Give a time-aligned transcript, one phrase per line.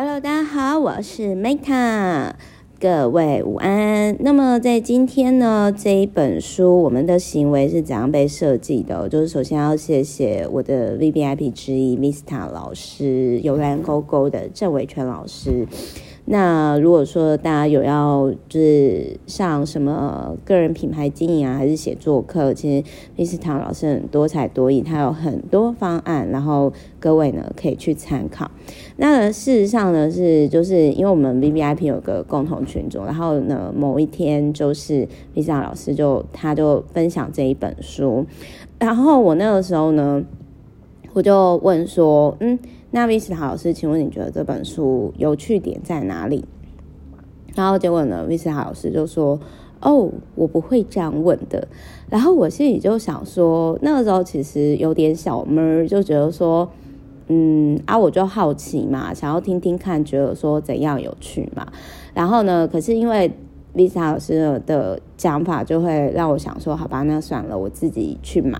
[0.00, 2.30] Hello，大家好，我是 Meta，
[2.78, 4.16] 各位午安。
[4.20, 9.08] 那么在今天呢，这一本书我们的行为是怎样被设计的？
[9.08, 15.66] 就是首先要谢谢我的 VVIP 之一 Mista 老师，有蓝勾勾的郑伟权老师。
[16.30, 22.84] 那如果说大家有要就是上什么个人品牌经营啊，还是写作课，其实
[23.16, 26.70] Mista 老师很多才多艺，他有很多方案，然后
[27.00, 28.50] 各位呢可以去参考。
[28.98, 38.26] 那事实上呢是就是因为我们 VVIP 有个共同群组，然后呢某一天就是 Mista 老师就他就分享这一本书，
[38.78, 40.22] 然后我那个时候呢
[41.14, 42.58] 我就问说，嗯。
[42.90, 46.44] 那 Vista 老师，请问你觉得这本书有趣点在哪里？
[47.54, 49.38] 然后结果呢，Vista 老师就说
[49.82, 51.68] ：“哦，我不会这样问的。”
[52.08, 56.66] 然后我心里就想说，那个时候其实有点小闷，就觉得说
[57.28, 61.66] ：“嗯啊，我就好奇嘛，想要听听看，觉得说怎样有趣嘛。”
[62.14, 63.30] 然后呢，可是因为
[63.78, 68.58] Lisa 老师的讲法，就会让我想说：“好吧，那算了，我自己去买。”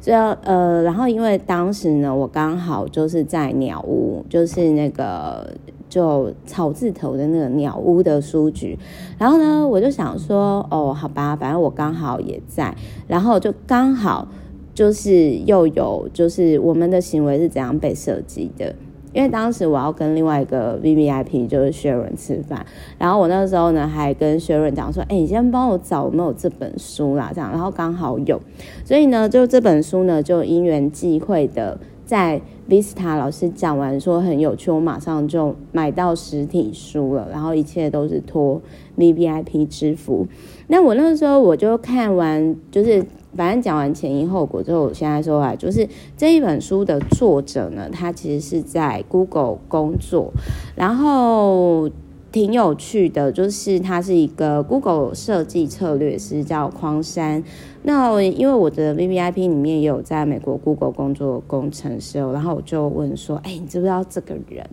[0.00, 5.52] 这呃，然后因为当时呢，我刚好就是在鸟屋，就是那个
[5.88, 8.78] 就草字头的那个鸟屋的书局，
[9.18, 12.72] 然后呢，我就想说，哦，好吧，反正我刚好也在，
[13.08, 14.28] 然后就刚好
[14.72, 18.74] 就是又有就是我们的行为是怎样被设计的。
[19.12, 22.64] 因为当时我要跟另外一个 VVIP 就是 Sharon 吃饭，
[22.98, 28.40] 然后我那时候呢还跟 Sharon 讲说，哎，你先帮我找有没有这本书啦，这样，然后刚好有，
[28.84, 38.60] 所以呢，就这本书呢就因缘际会的在 Vista 老师讲完说很有趣，我马上就买到实体书了，然后一切都是托
[38.96, 40.26] VVIP 之福。
[40.66, 43.04] 那我那时候我就看完就是。
[43.36, 50.32] 反正讲完前因后果之后，我现在说啊，就是这一本书的作者呢，他其实是在 Google 工作，
[50.74, 51.88] 然后
[52.32, 57.44] 挺有趣的，就是他是一个 Google 设计策略师，叫匡山。
[57.82, 64.66] 那因为我的 VVIP 里面也有在美国 Google 工作工程师，然后我就问说，哎，你知不知道这个人？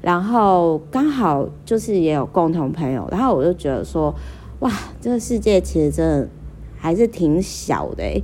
[0.00, 4.14] 然后刚好就是也有共同朋友，然后我就觉得说，
[4.60, 4.70] 哇，
[5.00, 6.28] 这个世界其实真的。
[6.82, 8.20] 还是挺小的欸，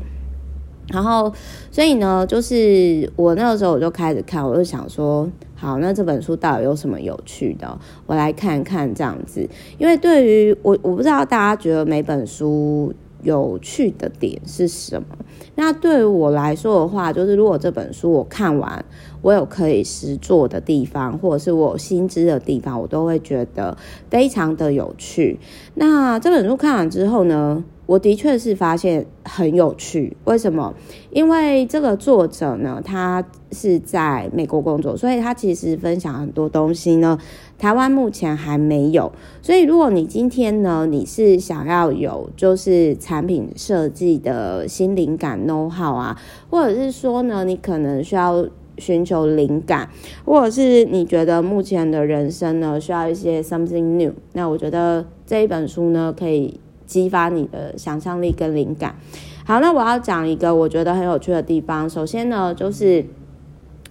[0.89, 1.33] 然后
[1.71, 7.79] 所以呢，就是我那个时候我就开始看，我就想说，好，那这本书到底有什么有趣的？
[8.07, 9.49] 我来看看这样子。
[9.79, 12.93] 因为对于我，我不知道大家觉得每本书
[13.23, 15.07] 有趣的点是什么。
[15.55, 18.85] 那对于我来说的话，就是如果这本书我看完，
[19.23, 23.77] 我有可以实作的地方，或者是我有新知的地方，我都会觉得
[24.11, 25.39] 非常的有趣。
[25.75, 30.75] 那这本书看完之后呢，我的确是发现很有趣，为什么？
[31.11, 37.19] 因为这个作者呢，他是在美国工作，所以他其实分享很多东西呢，
[37.57, 39.11] 台湾目前还没有。
[39.41, 48.47] 所以如果你今天呢，你是想要有就是产品设计的新灵感 know how 啊，或者是说呢，你可能需要
[48.77, 49.89] 寻求灵感，
[50.27, 56.61] 或者是你觉得目前的人生呢，需要一些 something new，那我觉得这一本书呢，可以。
[56.89, 58.97] 激发你的想象力跟灵感。
[59.45, 61.89] 好，那我要讲一个我觉得很有趣的地方。
[61.89, 63.05] 首先呢，就是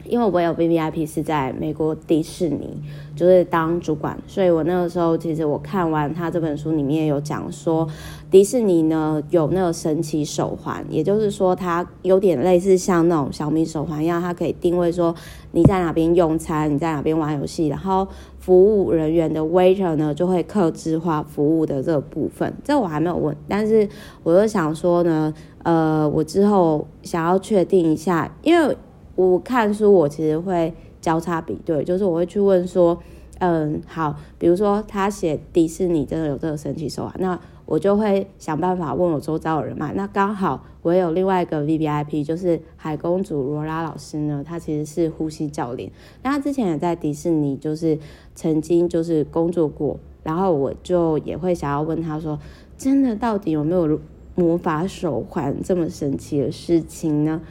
[0.10, 2.82] 因为我有 VVIP 是在美国迪士尼，
[3.16, 7.88] 就是当主管，所以我那个时候其实我看完他这本书里面有讲说，
[8.32, 15.14] 迪士尼呢有那个神奇手环，也就是说它有点类似像那种小米手环一样，它可以定位说
[15.52, 18.08] 你在哪边用餐，你在哪边玩游戏，然后。
[18.40, 23.86] 服务人员的 waiter 呢，就会客制化服务的这个部分，这我还没有问，但是
[24.24, 28.78] 我就想说呢，呃，我之后想要确定一下，因为
[29.18, 32.98] 我看书我其实会交叉比对，就是我会去问说，
[33.40, 37.38] 嗯，好，比如说他写迪士尼真的有这个神奇手环，那。
[37.68, 45.92] 我就会想办法问我周遭的人嘛，那刚好我有另外一个 VVIP，就是海公主罗拉老师呢，她其实是呼吸教练，
[46.24, 48.00] 那她之前也在迪士尼就是
[48.34, 52.40] 曾经就是工作过，然后我就也会想要问她说，
[52.78, 54.00] 真的到底有没有
[54.36, 57.42] 魔法手环这么神奇的事情呢？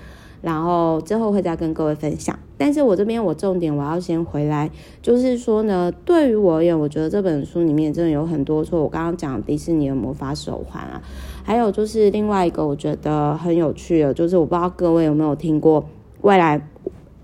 [0.42, 2.38] 然后之后会再跟各位分享。
[2.58, 4.70] 但是我这边我重点我要先回来，
[5.02, 11.02] 就是说呢，对于我而言，我觉得这本书里面真的有很多，说我刚刚讲迪士尼的魔法手环啊，
[11.44, 15.86] 还有就是另外一个我觉得很有趣的，就是我不知道各位有没有听过
[16.22, 16.66] 未来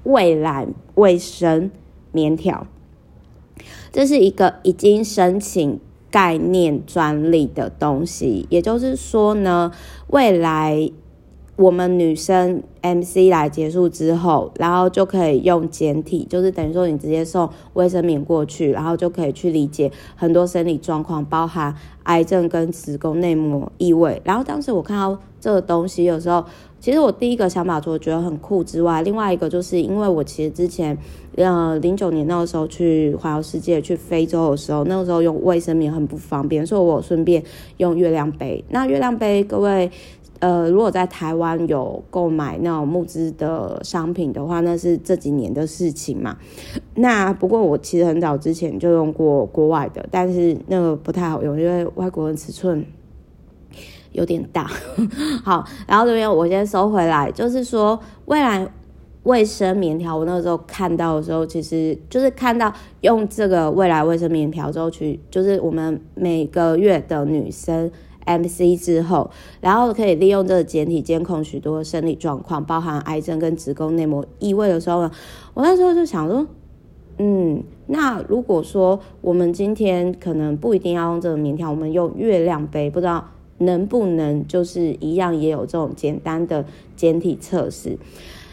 [0.02, 0.66] 未来
[0.96, 1.70] 卫生
[2.12, 2.66] 棉条，
[3.90, 5.80] 这是一个已经申请
[6.10, 9.72] 概念专利的东西，也就是说呢，
[10.08, 10.90] 未来。
[11.56, 24.20] 我们女生 MC 来结束之后，然后就可以用简体，就是等于说你直接送卫生棉过去，然后就可以去理解很多生理状况，包含癌症跟子宫内膜异位。
[24.24, 26.42] 然后当时我看到这个东西，有时候
[26.78, 30.96] 其实我第一个想法除了觉得很酷之外，另外一个就是因为我其实之前
[31.36, 37.42] 呃零九年那个时候去环游世界去非洲的时候，那个时候用卫生棉很不方便，所以我顺便
[37.78, 38.64] 用月亮杯。
[38.70, 39.90] 那月亮杯各位。
[40.42, 46.36] 呃，如果在台湾有购买那种募资的商品的话，那是这几年的事情嘛。
[46.96, 52.84] 那不过我其实很早之前就用过国外的，但是那个不太好用，因为外国人尺寸
[54.12, 54.70] 有点大。
[55.44, 58.66] 好，然后这边我先收回来，就是说未来
[59.24, 67.90] 卫生棉条，我那个时候看到的时候，其实就是看到用这个未来卫生棉条之后去，就是我们每个月的女生。
[68.24, 69.28] MC 之后，
[69.60, 75.10] 然后可以利用这个简体监控许多生理状况，包含癌症跟子宫内膜异位的时候呢，
[75.54, 76.46] 我那时候就想说，
[77.18, 86.64] 嗯，那如果说我们今天可能不一定要用这个棉条，我们用月亮杯，不知道能不能就是一样也有这种简单的
[86.96, 87.98] 简体测试。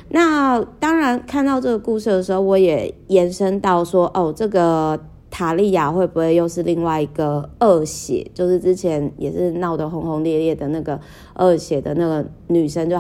[0.10, 5.00] 那当然看到这个故事的时候，我也延伸到说，哦，这个。
[5.32, 8.26] 塔利亚会不会又是另外一个恶血？
[8.34, 11.00] 就是之前也是闹得轰轰烈烈的那个
[11.36, 13.00] 恶血的那个女生，就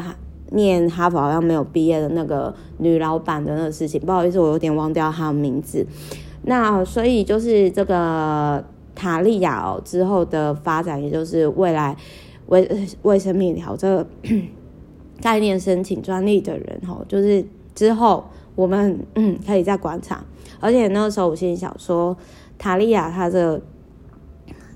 [0.52, 4.00] 念哈佛好像没有毕业的那个女老板的那个事情。
[4.00, 5.84] 不好意思，我有点忘掉她的名字。
[6.44, 8.63] 那所以就是这个
[9.00, 11.96] 塔利亚哦之后的发展，也就是未来
[12.48, 12.69] 卫
[13.04, 14.06] 卫生面条这个
[15.22, 18.25] 概念申请专利的人哦，就是之后
[18.56, 19.00] 我们
[19.48, 20.22] 可以再观察。
[20.60, 22.18] 而且那个时候，我心里想说，
[22.57, 23.62] 塔利亚他这个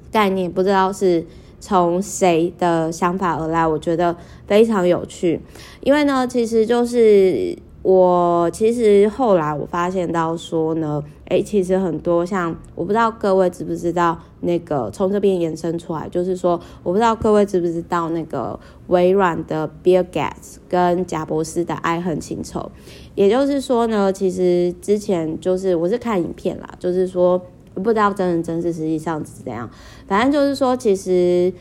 [0.10, 1.26] 概念不知道是
[1.60, 4.16] 从谁的想法而来，我觉得
[4.48, 5.42] 非常有趣。
[5.82, 18.58] 因为呢，其实就是我其实后来我发现到说呢，哎，其实很多像我不知道各位知不知道那个从这边延伸出来，就是说我不知道各位知不知道那个
[18.88, 22.72] 微软的 Bill Gates 跟贾伯斯的爱恨情仇。
[23.16, 27.38] 也就是说呢，其实之前就是我是看影片啦，就是说
[27.76, 29.70] 不知道真人真事实际上是怎样，
[30.08, 31.52] 反正就是说，其实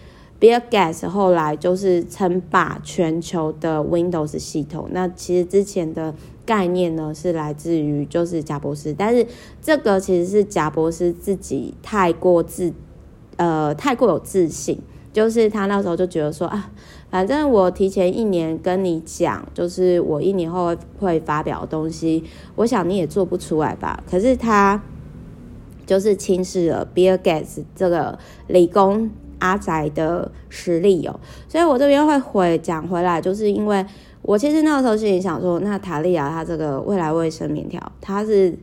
[0.42, 4.88] Bill Gates 后来就是称霸全球的 Windows 系统。
[4.90, 6.12] 那其实之前的
[6.44, 9.24] 概念呢是来自于就是贾伯斯，但是
[9.60, 12.72] 这个其实是贾伯斯自己太过自
[13.36, 14.80] 呃太过有自信，
[15.12, 16.72] 就是他那时候就觉得说啊。
[17.08, 22.24] 反正我提前一年跟你讲，就是我一年后会发表的东西，
[22.56, 24.02] 我想你也做不出来吧。
[24.10, 24.82] 可是他
[25.86, 28.18] 就是轻视了 Bill Gates 这个
[28.48, 29.10] 理工
[29.42, 31.20] 阿仔的实力哦。
[31.48, 33.84] 所以我这边会回讲回来，就是因为
[34.22, 38.56] 我其实那个时候心里想说，那塔利亚他这个未来卫生棉条，它是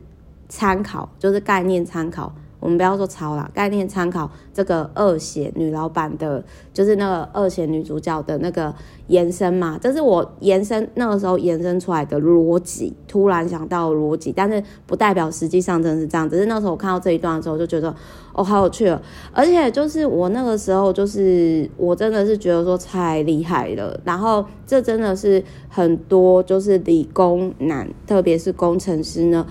[0.48, 2.32] 参考，就是概念参考。
[2.60, 8.72] 我们不要说抄了，概念参考这个恶血女老板的，就是那个恶血女主角的那个
[9.08, 16.28] 延伸嘛，这是我延伸那个时候延伸出来的逻辑，突然想到逻辑，但是不代表实际上真是这样。
[16.28, 17.94] 只是那时候我看到这一段的时候，就觉得
[18.34, 19.00] 哦，好有趣了，
[19.32, 29.46] 而且就是我那个时候就是我真的是觉得说太厉害了，然后这真的是很多就是理工男，特别是工程师呢。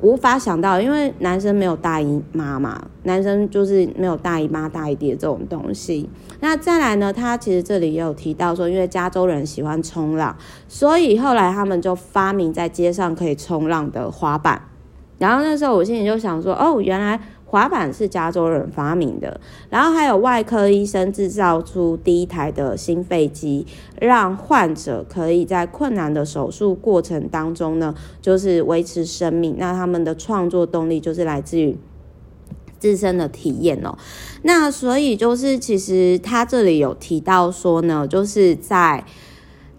[0.00, 6.08] 无法想到，因为男生没有大姨妈嘛，男生就是没有大姨妈、大姨爹这种东西。
[6.40, 10.36] 那再来呢，他其实这里也有提到说，因为加州人喜欢冲浪，
[10.68, 14.62] 所以后来他们就发明在街上可以冲浪的滑板。
[15.18, 17.20] 然后那时候我心里就想说，哦，原来。
[17.50, 19.40] 滑板是加州人发明的，
[19.70, 23.66] 然后还有外科医生制造出第一台的心肺机，
[23.98, 29.56] 让患者可以在困难的手术过程当中呢，就是维持生命。
[29.58, 31.74] 那他们的创作动力就是来自于
[32.78, 33.96] 自身的体验哦。
[34.42, 39.02] 那所以就是其实他这里有提到说呢，就是在。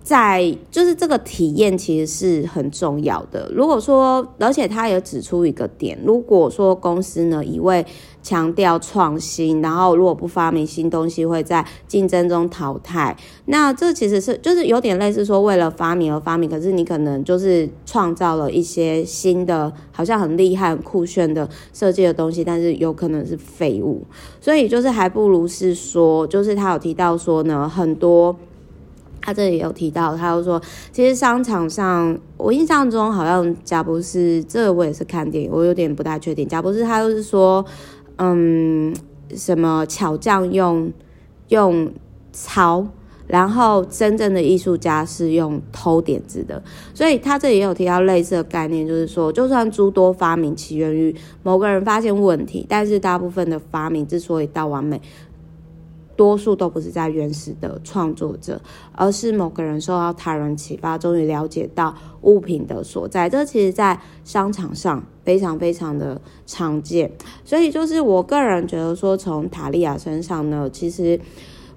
[0.02, 3.52] 在就是这个体验其实是很重要的。
[3.54, 7.86] 如果说，而且他也指出一个点，如果说公司呢一味
[8.24, 13.16] 强调创新，然后如果不发明新东西，会在竞争中淘汰。
[13.46, 24.04] 那这其实是就是有点类似说，为了发明而发明，可是你可能就是创造了一些新的，好像很厉害、很酷炫的设计的东西，但是有可能是废物。
[24.42, 28.36] 所以就是还不如是说，就是他有提到说呢，很多。
[29.22, 30.62] 他这里有提到，他又说，
[30.92, 36.48] 其实商场上，我印象中好像贾伯斯，这个我也是看电影，我有点不太确定。
[36.48, 37.64] 贾伯斯他就是说，
[38.18, 38.96] 嗯，
[39.36, 40.92] 什么巧匠用
[41.50, 41.92] 用
[42.32, 42.88] 槽
[43.28, 46.60] 然后真正的艺术家是用偷点子的，
[46.96, 55.00] 所以他这里也有提到类似的概念，就是说，就算诸多发明起源于某个人发现问题，但是大部分的发明之所以到完美，
[56.20, 58.60] 多数都不是在原始的创作者，
[58.92, 63.30] 而是某个人受到他人启发，终于了解到物品的所在。
[63.30, 67.10] 这其实，在商场上非常非常的常见。
[67.46, 71.18] 所以，就是我个人觉得说，从塔利亚身上呢，其实。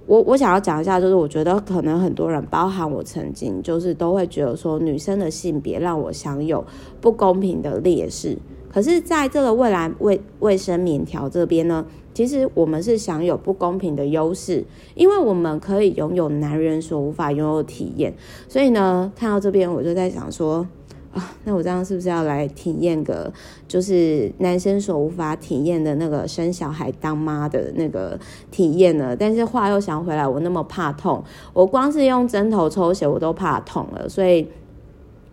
[0.04, 6.64] 我我想要讲一下，就是我觉得可能很多人，包含我曾经，就是都会觉得说，女生的性别让我享有
[7.00, 8.36] 不公平的劣势。
[8.68, 14.64] 可是，在这个未来卫卫生棉条这边呢，其实我们是享有不公平的优势，
[14.94, 18.14] 因为我们可以拥有男人所无法拥有的体验。
[18.48, 20.66] 所以呢，看到这边，我就在想说。
[21.12, 23.30] 啊，那我这样是不是要来体验个，
[23.68, 28.18] 就是男生所无法体验的那个生小孩当妈的那个
[28.50, 29.14] 体验呢？
[29.14, 34.48] 但是话又想回来，我那么怕痛，我光是用针头抽血我都怕痛了，所以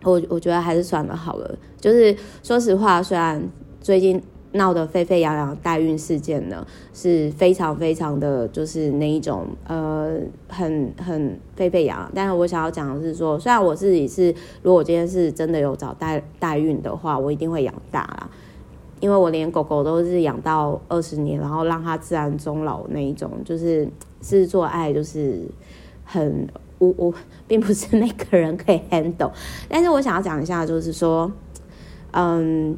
[0.02, 1.58] 我我觉得还是算了好了。
[1.80, 3.42] 就是说实话，虽然
[3.80, 4.22] 最近。
[4.52, 12.10] 闹得沸沸扬扬代孕事件呢，是非常非常的就是那一种呃，很很沸沸扬扬。
[12.12, 18.28] 但是我想要讲的是说，虽然我自己是，如果今天是真的有找代代孕的话，我一定会养大啦，
[18.98, 23.88] 因为我连狗狗都是养到二十年，然后让它自然终老那一种，就是
[24.20, 25.42] 是做爱就是
[26.04, 27.14] 很我我
[27.46, 29.30] 并不是那个人可以 handle。
[29.68, 31.30] 但是我想要讲一下，就是说，
[32.10, 32.76] 嗯。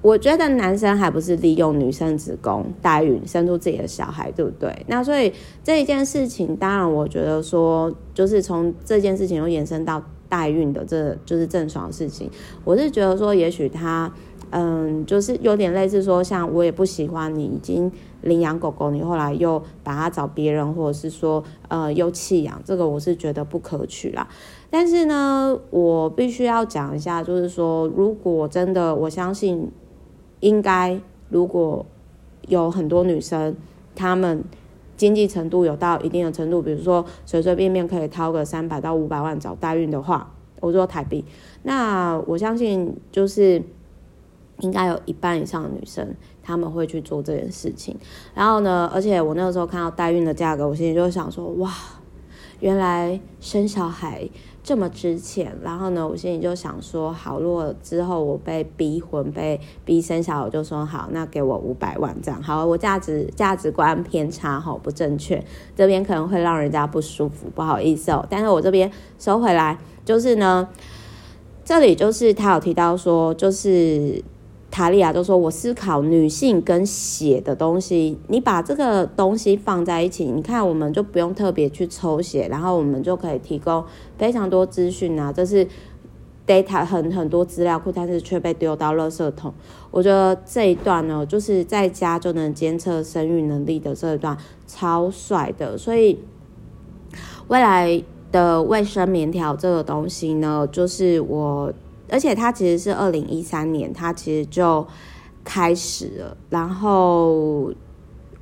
[0.00, 4.72] 我觉得男生还不是利用女生子宫代孕生出自己的小孩，对不对？
[4.86, 5.32] 那所以
[5.64, 12.30] 这一件事情，当然我觉得说，就是从这件事情又延伸到代孕的，这就是郑爽的事情。
[12.64, 14.12] 我是觉得说，也许他，
[14.50, 17.90] 嗯，就是有点类似说，像我也不喜欢你已经
[18.22, 24.28] 领养狗狗，你后来又把它找别人，或者是说，呃，又弃养，这个我是觉得不可取啦。
[24.70, 29.68] 但是呢，我必须要讲一下，就是说，如果真的，我相信。
[30.40, 31.84] 应该，如果
[32.48, 33.56] 有很多女生，
[33.94, 34.44] 她们
[34.96, 41.24] 经济程度有到一定的程度，比如说随随便便可以掏个三百到五百万找代孕的话，我说台币，
[41.62, 43.62] 那我相信就是
[44.60, 47.96] 应该有一半以上的女生，她们会去做这件事情。
[48.34, 51.72] 然后呢，而且我那个时候看到代孕的价格，我心里就想说，哇，
[52.60, 54.28] 原来生小孩。
[54.62, 62.42] 这么值钱，然后呢，我心里就想说，好，如果之后我被逼婚、被逼生小孩，我就说好，那给我五百万这样。
[62.42, 65.42] 好，我价值价值观偏差哈，不正确，
[65.74, 68.26] 这边可能会让人家不舒服，不好意思哦。
[68.28, 70.68] 但是我这边收回来，就是呢，
[71.64, 74.22] 这里就是他有提到说，就是。
[74.70, 83.82] 塔利亚就说：“我思考女性跟血的东西，你把这个东西放在一起，你看我们就不用特别去抽血，然后我们就可以提供
[84.18, 85.32] 非常多资讯啊。
[85.32, 85.66] 这是
[86.46, 89.52] data 很很多资料库，但是却被丢到垃圾桶。
[89.90, 95.78] 我觉得这一段呢，就是在家就能监测生育能力的这一段超帅的。
[95.78, 96.20] 所以
[97.48, 101.72] 未来的卫生棉条这个东西呢，就是我。”
[102.10, 104.86] 而且它其实是二零一三年，它其实就
[105.44, 106.36] 开始了。
[106.50, 107.72] 然后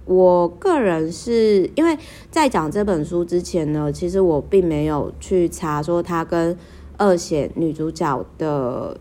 [0.04, 1.98] 我个人是因为
[2.30, 6.56] 在讲这本书之前呢，其实我并没有去查说它跟
[6.98, 8.98] 恶血女主角的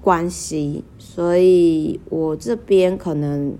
[0.00, 3.56] 关系，所以我这边可能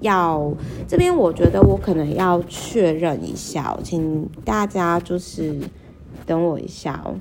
[0.00, 0.52] 要
[0.86, 5.58] 这边我觉得我可能要确认一下，请大家就是
[6.26, 7.14] 等我一下哦。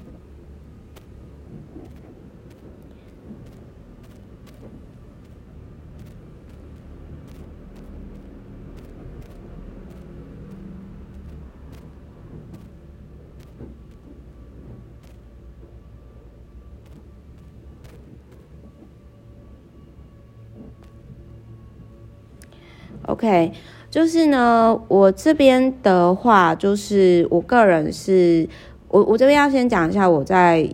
[23.13, 23.51] OK，
[23.91, 28.49] 就是呢，我这边的话，就是我个人是，
[28.87, 30.67] 我我这边要先讲一下，我在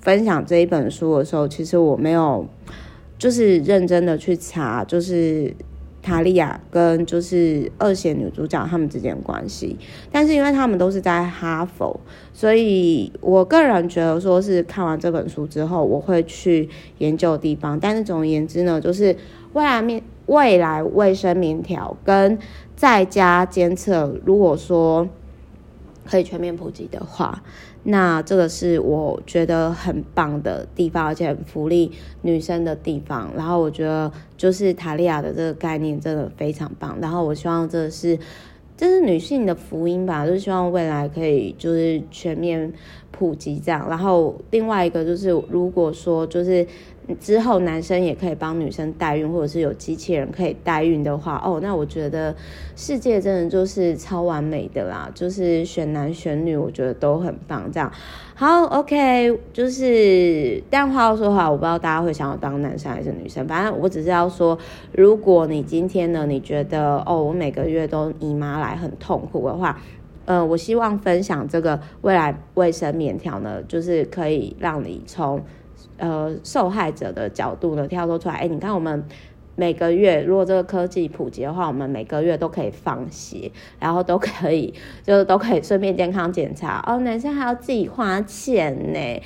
[0.00, 2.46] 分享这一本书的时候，其实我没有
[3.18, 5.54] 就是认真的去查，就是
[6.00, 9.76] 塔利亚跟就是二线女主角他们之间关系，
[10.10, 12.00] 但是因为他们都是在哈佛，
[12.32, 19.14] 所以我个人觉得说是看完这本书之后，我会去研究地方，但是总而言之呢，就是
[19.52, 20.02] 未来面。
[20.30, 22.38] 未来卫生棉条跟
[22.76, 25.08] 在家监测，如果说
[26.04, 27.42] 可以全面普及的话，
[27.82, 31.90] 那这个是我觉得很棒的地方，而且很福利
[32.22, 33.28] 女生的地方。
[33.36, 36.96] 然后我觉得就是塔利亚的这个概念真的非常棒。
[37.00, 38.16] 然后我希望这是
[38.76, 42.72] 这是女性的福音吧，就是希望未来可以就是全面
[43.10, 43.84] 普及这样。
[43.88, 46.64] 然后另外一个就是，如果说就是。
[47.18, 52.32] 之后男生也可以帮女生代孕，或者是有机器人可以代孕的话，哦，那我觉得
[52.76, 57.68] 世界真的就是超完美的啦，就是选男选女，我觉得都很棒。
[57.72, 57.90] 这样
[58.36, 64.56] 好，OK，就是但话要说回来，我不知道大家会想要当男生还是女生，反正我只是要说，
[64.92, 69.80] 如果你今天呢，你觉得哦，我每个月都姨妈来很痛苦的话，
[70.26, 75.42] 呃，我希望分享这个未来卫生棉条呢，就是可以让你从。
[75.98, 79.04] 呃，受害者的角度呢，跳脱出来，哎，你看我们
[79.56, 84.72] 每个月，如果这个科技普及的话，我们每个月都可以放血，然后都可以，
[85.04, 86.82] 就都可以顺便健康检查。
[86.86, 89.22] 哦，男生还要自己花钱呢，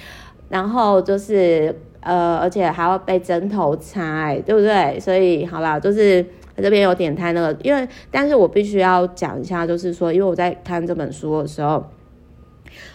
[0.49, 4.99] 然后就是呃，而且还要被针头插，对不对？
[4.99, 6.25] 所以好啦，就是
[6.57, 11.85] 这边有点太那个，因为，但是我必须要讲一下，就是说，因为我在看这本书的时候。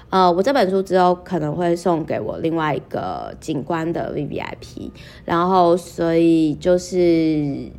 [0.10, 4.90] 呃，我这本书之后可能会送给我另外一个警官的 VVIP，
[5.24, 7.70] 然后所以就是，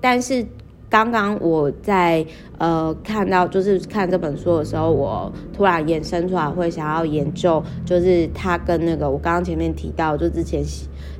[0.00, 0.46] 但是
[0.88, 2.24] 刚刚我在
[2.58, 10.62] 呃看到就是看这本书的时候，我突然衍生出来会想要研究，就是他跟那个我刚刚前面提到，就之前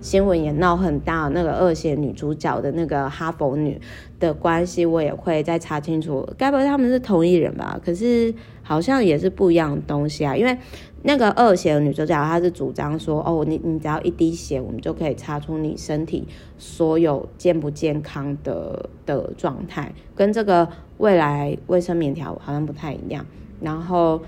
[0.01, 3.81] 新闻也闹很大那个恶血女主角的那个哈佛女
[4.21, 7.81] 的关系，我也会再查清楚，该不会他们是同一人吧？
[7.85, 8.33] 可是。
[8.63, 10.57] 好像也是不一样的东西啊，因为
[11.03, 23.27] 那个恶血的女主角，她是主张说，哦，你你只要一滴血，我们就可以查出你身体所有健不健康的的状态，跟这个未来卫生棉条好像不太一样。
[23.61, 24.23] 然后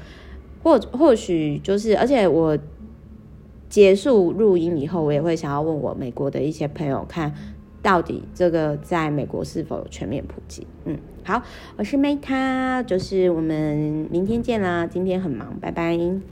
[0.65, 2.59] 或或许就是，而且我
[3.69, 7.33] 结束录音以后，我也会想要问我美国的一些朋友看。
[7.83, 10.67] 到底这个在美国是否有全面普及？
[10.85, 11.43] 嗯，好，
[11.77, 14.87] 我是 Meta，就是我们明天见啦。
[14.87, 15.99] 今天很忙，拜拜。